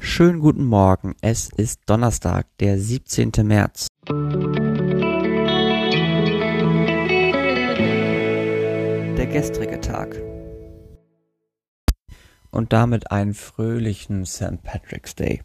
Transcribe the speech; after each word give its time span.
Schönen 0.00 0.40
guten 0.40 0.64
Morgen. 0.64 1.14
Es 1.20 1.50
ist 1.50 1.80
Donnerstag, 1.86 2.46
der 2.58 2.78
17. 2.78 3.30
März. 3.42 3.88
Der 9.16 9.26
gestrige 9.26 9.80
Tag. 9.80 10.20
Und 12.50 12.72
damit 12.72 13.10
einen 13.10 13.34
fröhlichen 13.34 14.24
St. 14.24 14.62
Patrick's 14.62 15.14
Day. 15.14 15.42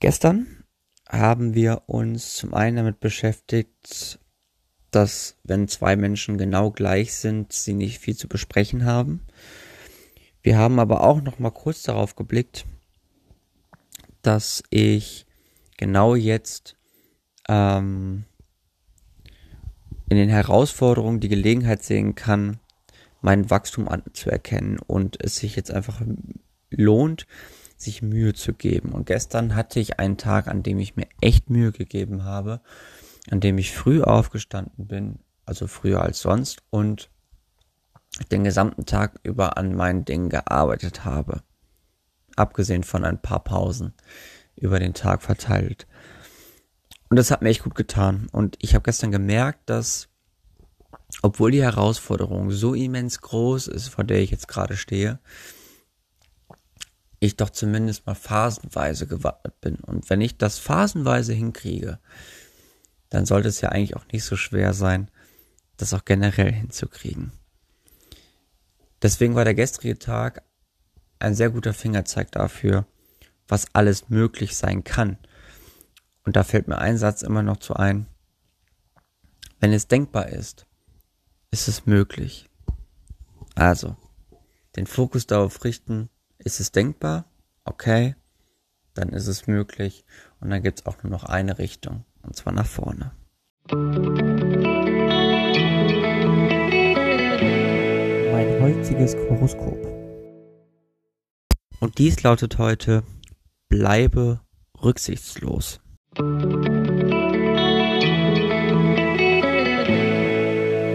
Gestern 0.00 0.64
haben 1.06 1.54
wir 1.54 1.82
uns 1.86 2.36
zum 2.36 2.54
einen 2.54 2.76
damit 2.78 3.00
beschäftigt, 3.00 4.18
dass 4.90 5.36
wenn 5.44 5.68
zwei 5.68 5.96
Menschen 5.96 6.38
genau 6.38 6.70
gleich 6.70 7.14
sind, 7.14 7.52
sie 7.52 7.74
nicht 7.74 7.98
viel 7.98 8.16
zu 8.16 8.28
besprechen 8.28 8.86
haben. 8.86 9.20
Wir 10.42 10.56
haben 10.56 10.78
aber 10.78 11.02
auch 11.02 11.20
noch 11.20 11.38
mal 11.38 11.50
kurz 11.50 11.82
darauf 11.82 12.16
geblickt, 12.16 12.66
dass 14.26 14.62
ich 14.70 15.26
genau 15.76 16.14
jetzt 16.14 16.76
ähm, 17.48 18.24
in 20.08 20.16
den 20.16 20.28
Herausforderungen 20.28 21.20
die 21.20 21.28
Gelegenheit 21.28 21.82
sehen 21.82 22.14
kann, 22.14 22.58
mein 23.20 23.50
Wachstum 23.50 23.88
anzuerkennen 23.88 24.78
und 24.78 25.22
es 25.22 25.36
sich 25.36 25.56
jetzt 25.56 25.70
einfach 25.70 26.00
lohnt, 26.70 27.26
sich 27.76 28.02
Mühe 28.02 28.34
zu 28.34 28.52
geben. 28.52 28.92
Und 28.92 29.06
gestern 29.06 29.54
hatte 29.54 29.80
ich 29.80 29.98
einen 29.98 30.16
Tag, 30.16 30.48
an 30.48 30.62
dem 30.62 30.78
ich 30.78 30.96
mir 30.96 31.08
echt 31.20 31.50
Mühe 31.50 31.72
gegeben 31.72 32.24
habe, 32.24 32.60
an 33.30 33.40
dem 33.40 33.58
ich 33.58 33.72
früh 33.72 34.02
aufgestanden 34.02 34.86
bin, 34.86 35.18
also 35.44 35.66
früher 35.66 36.02
als 36.02 36.20
sonst 36.20 36.62
und 36.70 37.10
den 38.32 38.44
gesamten 38.44 38.86
Tag 38.86 39.18
über 39.22 39.58
an 39.58 39.74
meinen 39.74 40.04
Dingen 40.04 40.30
gearbeitet 40.30 41.04
habe. 41.04 41.42
Abgesehen 42.36 42.84
von 42.84 43.04
ein 43.04 43.20
paar 43.20 43.42
Pausen 43.42 43.94
über 44.54 44.78
den 44.78 44.94
Tag 44.94 45.22
verteilt. 45.22 45.86
Und 47.08 47.16
das 47.16 47.30
hat 47.30 47.42
mir 47.42 47.50
echt 47.50 47.62
gut 47.62 47.74
getan. 47.74 48.28
Und 48.32 48.56
ich 48.60 48.74
habe 48.74 48.82
gestern 48.82 49.10
gemerkt, 49.10 49.68
dass, 49.70 50.08
obwohl 51.22 51.50
die 51.50 51.62
Herausforderung 51.62 52.50
so 52.50 52.74
immens 52.74 53.20
groß 53.20 53.68
ist, 53.68 53.88
vor 53.88 54.04
der 54.04 54.20
ich 54.20 54.30
jetzt 54.30 54.48
gerade 54.48 54.76
stehe, 54.76 55.18
ich 57.20 57.36
doch 57.36 57.50
zumindest 57.50 58.06
mal 58.06 58.14
phasenweise 58.14 59.06
gewappnet 59.06 59.60
bin. 59.60 59.76
Und 59.76 60.10
wenn 60.10 60.20
ich 60.20 60.36
das 60.36 60.58
phasenweise 60.58 61.32
hinkriege, 61.32 61.98
dann 63.08 63.24
sollte 63.24 63.48
es 63.48 63.60
ja 63.60 63.70
eigentlich 63.70 63.96
auch 63.96 64.06
nicht 64.12 64.24
so 64.24 64.36
schwer 64.36 64.74
sein, 64.74 65.10
das 65.76 65.94
auch 65.94 66.04
generell 66.04 66.52
hinzukriegen. 66.52 67.32
Deswegen 69.02 69.34
war 69.34 69.44
der 69.44 69.54
gestrige 69.54 69.98
Tag 69.98 70.42
ein 71.18 71.34
sehr 71.34 71.50
guter 71.50 71.72
Fingerzeig 71.72 72.32
dafür, 72.32 72.86
was 73.48 73.66
alles 73.74 74.08
möglich 74.08 74.56
sein 74.56 74.84
kann. 74.84 75.18
Und 76.24 76.36
da 76.36 76.44
fällt 76.44 76.68
mir 76.68 76.78
ein 76.78 76.98
Satz 76.98 77.22
immer 77.22 77.42
noch 77.42 77.58
zu 77.58 77.74
ein. 77.74 78.06
Wenn 79.60 79.72
es 79.72 79.88
denkbar 79.88 80.28
ist, 80.28 80.66
ist 81.50 81.68
es 81.68 81.86
möglich. 81.86 82.50
Also, 83.54 83.96
den 84.76 84.86
Fokus 84.86 85.26
darauf 85.26 85.64
richten, 85.64 86.10
ist 86.38 86.60
es 86.60 86.72
denkbar? 86.72 87.24
Okay, 87.64 88.16
dann 88.94 89.10
ist 89.10 89.26
es 89.26 89.46
möglich. 89.46 90.04
Und 90.40 90.50
dann 90.50 90.62
gibt 90.62 90.80
es 90.80 90.86
auch 90.86 91.02
nur 91.02 91.10
noch 91.10 91.24
eine 91.24 91.58
Richtung, 91.58 92.04
und 92.22 92.36
zwar 92.36 92.52
nach 92.52 92.66
vorne. 92.66 93.12
heutiges 98.66 99.16
Horoskop. 99.28 99.95
Und 101.78 101.98
dies 101.98 102.22
lautet 102.22 102.56
heute, 102.56 103.02
bleibe 103.68 104.40
rücksichtslos. 104.82 105.80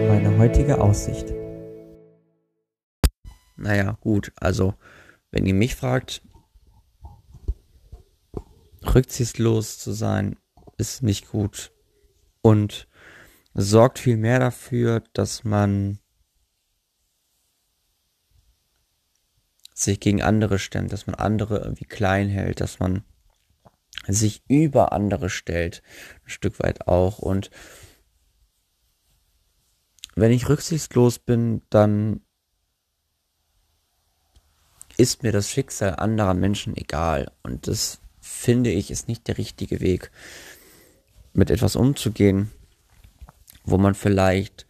Meine 0.08 0.36
heutige 0.38 0.80
Aussicht. 0.80 1.32
Naja, 3.56 3.96
gut, 4.00 4.32
also, 4.36 4.74
wenn 5.30 5.46
ihr 5.46 5.54
mich 5.54 5.76
fragt, 5.76 6.20
rücksichtslos 8.82 9.78
zu 9.78 9.92
sein, 9.92 10.36
ist 10.78 11.04
nicht 11.04 11.28
gut. 11.28 11.72
Und 12.40 12.88
sorgt 13.54 14.00
vielmehr 14.00 14.40
dafür, 14.40 15.04
dass 15.12 15.44
man 15.44 16.00
sich 19.84 20.00
gegen 20.00 20.22
andere 20.22 20.58
stemmt, 20.58 20.92
dass 20.92 21.06
man 21.06 21.14
andere 21.14 21.58
irgendwie 21.58 21.84
klein 21.84 22.28
hält, 22.28 22.60
dass 22.60 22.78
man 22.78 23.04
sich 24.06 24.42
über 24.48 24.92
andere 24.92 25.30
stellt, 25.30 25.82
ein 26.24 26.30
Stück 26.30 26.58
weit 26.60 26.86
auch. 26.88 27.18
Und 27.18 27.50
wenn 30.14 30.32
ich 30.32 30.48
rücksichtslos 30.48 31.18
bin, 31.18 31.62
dann 31.70 32.20
ist 34.96 35.22
mir 35.22 35.32
das 35.32 35.50
Schicksal 35.50 35.96
anderer 35.96 36.34
Menschen 36.34 36.76
egal. 36.76 37.30
Und 37.42 37.66
das 37.66 38.00
finde 38.20 38.70
ich 38.70 38.90
ist 38.90 39.08
nicht 39.08 39.26
der 39.28 39.38
richtige 39.38 39.80
Weg, 39.80 40.10
mit 41.32 41.50
etwas 41.50 41.76
umzugehen, 41.76 42.50
wo 43.64 43.78
man 43.78 43.94
vielleicht 43.94 44.66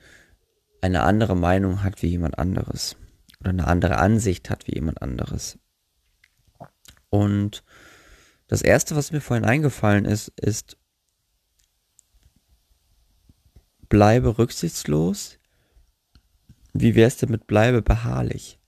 eine 0.80 1.02
andere 1.02 1.36
Meinung 1.36 1.82
hat 1.82 2.02
wie 2.02 2.08
jemand 2.08 2.38
anderes 2.38 2.96
oder 3.42 3.50
eine 3.50 3.66
andere 3.66 3.98
Ansicht 3.98 4.50
hat 4.50 4.68
wie 4.68 4.74
jemand 4.76 5.02
anderes. 5.02 5.58
Und 7.10 7.64
das 8.46 8.62
erste, 8.62 8.94
was 8.94 9.10
mir 9.10 9.20
vorhin 9.20 9.44
eingefallen 9.44 10.04
ist, 10.04 10.28
ist, 10.28 10.76
bleibe 13.88 14.38
rücksichtslos. 14.38 15.38
Wie 16.72 16.94
wär's 16.94 17.16
denn 17.16 17.30
mit 17.30 17.48
bleibe 17.48 17.82
beharrlich? 17.82 18.60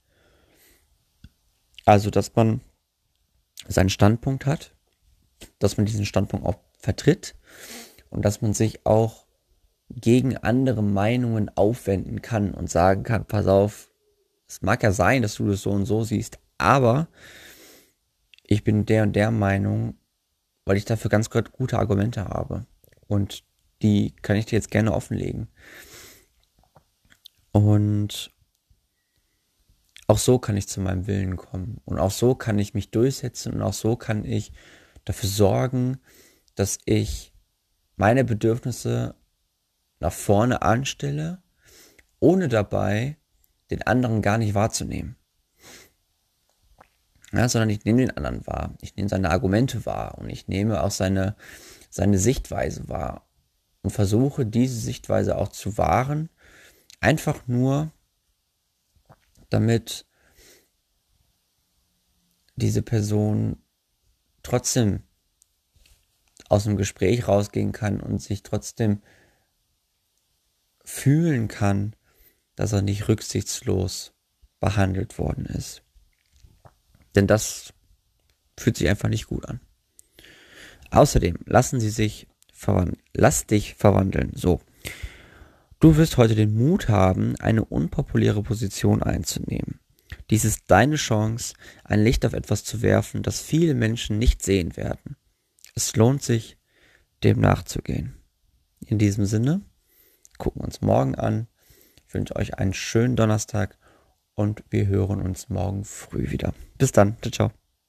Also, 1.85 2.09
dass 2.09 2.35
man 2.35 2.59
seinen 3.67 3.89
Standpunkt 3.89 4.45
hat, 4.45 4.75
dass 5.59 5.77
man 5.77 5.85
diesen 5.85 6.05
Standpunkt 6.05 6.45
auch 6.45 6.59
vertritt 6.77 7.35
und 8.09 8.25
dass 8.25 8.41
man 8.41 8.53
sich 8.53 8.85
auch 8.85 9.25
gegen 9.89 10.35
andere 10.35 10.83
Meinungen 10.83 11.49
aufwenden 11.55 12.21
kann 12.21 12.53
und 12.53 12.69
sagen 12.69 13.03
kann, 13.03 13.25
pass 13.25 13.47
auf, 13.47 13.89
es 14.47 14.61
mag 14.61 14.83
ja 14.83 14.91
sein, 14.91 15.21
dass 15.21 15.35
du 15.35 15.47
das 15.47 15.61
so 15.61 15.71
und 15.71 15.85
so 15.85 16.03
siehst, 16.03 16.39
aber 16.57 17.07
ich 18.43 18.63
bin 18.63 18.85
der 18.85 19.03
und 19.03 19.15
der 19.15 19.31
Meinung, 19.31 19.97
weil 20.65 20.77
ich 20.77 20.85
dafür 20.85 21.09
ganz 21.09 21.29
gute 21.29 21.79
Argumente 21.79 22.25
habe. 22.25 22.65
Und 23.07 23.43
die 23.81 24.15
kann 24.21 24.35
ich 24.35 24.45
dir 24.45 24.55
jetzt 24.55 24.71
gerne 24.71 24.93
offenlegen. 24.93 25.47
Und 27.51 28.31
auch 30.07 30.17
so 30.17 30.37
kann 30.39 30.57
ich 30.57 30.67
zu 30.67 30.81
meinem 30.81 31.07
Willen 31.07 31.35
kommen. 31.35 31.81
Und 31.85 31.99
auch 31.99 32.11
so 32.11 32.35
kann 32.35 32.59
ich 32.59 32.73
mich 32.73 32.91
durchsetzen 32.91 33.53
und 33.53 33.61
auch 33.61 33.73
so 33.73 33.95
kann 33.95 34.23
ich 34.23 34.51
dafür 35.03 35.29
sorgen, 35.29 35.97
dass 36.55 36.79
ich 36.85 37.33
meine 37.95 38.23
Bedürfnisse 38.23 39.15
nach 39.99 40.13
vorne 40.13 40.61
anstelle, 40.61 41.41
ohne 42.19 42.47
dabei 42.47 43.17
den 43.71 43.81
anderen 43.83 44.21
gar 44.21 44.37
nicht 44.37 44.53
wahrzunehmen. 44.53 45.15
Ja, 47.31 47.49
sondern 47.49 47.69
ich 47.69 47.83
nehme 47.83 47.99
den 47.99 48.15
anderen 48.15 48.45
wahr. 48.47 48.75
Ich 48.81 48.95
nehme 48.95 49.09
seine 49.09 49.29
Argumente 49.29 49.85
wahr 49.85 50.17
und 50.17 50.29
ich 50.29 50.47
nehme 50.47 50.81
auch 50.81 50.91
seine, 50.91 51.35
seine 51.89 52.17
Sichtweise 52.17 52.87
wahr 52.87 53.27
und 53.81 53.91
versuche 53.91 54.45
diese 54.45 54.79
Sichtweise 54.79 55.37
auch 55.37 55.49
zu 55.49 55.77
wahren. 55.77 56.29
Einfach 57.01 57.47
nur, 57.47 57.91
damit 59.49 60.05
diese 62.55 62.81
Person 62.81 63.57
trotzdem 64.43 65.03
aus 66.49 66.63
dem 66.63 66.77
Gespräch 66.77 67.27
rausgehen 67.27 67.71
kann 67.71 67.99
und 67.99 68.21
sich 68.21 68.43
trotzdem 68.43 69.01
fühlen 70.83 71.47
kann, 71.47 71.95
dass 72.55 72.73
er 72.73 72.81
nicht 72.81 73.07
rücksichtslos 73.07 74.13
behandelt 74.59 75.17
worden 75.17 75.45
ist. 75.45 75.83
Denn 77.15 77.27
das 77.27 77.73
fühlt 78.57 78.77
sich 78.77 78.87
einfach 78.89 79.09
nicht 79.09 79.27
gut 79.27 79.45
an. 79.45 79.59
Außerdem 80.91 81.37
lassen 81.45 81.79
sie 81.79 81.89
sich 81.89 82.27
verwandeln. 82.53 83.01
Lass 83.13 83.45
dich 83.45 83.75
verwandeln. 83.75 84.31
So. 84.33 84.61
Du 85.79 85.97
wirst 85.97 86.17
heute 86.17 86.35
den 86.35 86.55
Mut 86.55 86.87
haben, 86.87 87.35
eine 87.37 87.65
unpopuläre 87.65 88.41
Position 88.41 89.03
einzunehmen. 89.03 89.79
Dies 90.29 90.45
ist 90.45 90.63
deine 90.67 90.95
Chance, 90.95 91.53
ein 91.83 92.03
Licht 92.03 92.25
auf 92.25 92.33
etwas 92.33 92.63
zu 92.63 92.81
werfen, 92.81 93.23
das 93.23 93.41
viele 93.41 93.73
Menschen 93.73 94.17
nicht 94.17 94.41
sehen 94.41 94.77
werden. 94.77 95.17
Es 95.75 95.95
lohnt 95.95 96.23
sich, 96.23 96.57
dem 97.23 97.39
nachzugehen. 97.39 98.15
In 98.79 98.97
diesem 98.97 99.25
Sinne, 99.25 99.61
gucken 100.37 100.61
wir 100.61 100.65
uns 100.65 100.81
morgen 100.81 101.15
an, 101.15 101.47
wünsche 102.15 102.35
euch 102.35 102.57
einen 102.57 102.73
schönen 102.73 103.15
Donnerstag 103.15 103.77
und 104.33 104.63
wir 104.69 104.87
hören 104.87 105.21
uns 105.21 105.49
morgen 105.49 105.83
früh 105.83 106.31
wieder. 106.31 106.53
Bis 106.77 106.91
dann. 106.91 107.17
Ciao, 107.21 107.31
ciao. 107.31 107.64